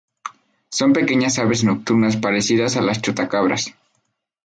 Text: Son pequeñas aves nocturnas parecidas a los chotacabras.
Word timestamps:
Son 0.77 0.93
pequeñas 0.93 1.37
aves 1.37 1.63
nocturnas 1.63 2.17
parecidas 2.17 2.75
a 2.75 2.81
los 2.81 3.03
chotacabras. 3.03 3.75